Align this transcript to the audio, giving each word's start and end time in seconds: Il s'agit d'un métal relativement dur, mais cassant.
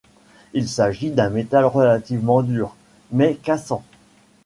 Il 0.53 0.67
s'agit 0.67 1.11
d'un 1.11 1.29
métal 1.29 1.63
relativement 1.63 2.41
dur, 2.41 2.75
mais 3.11 3.35
cassant. 3.35 3.83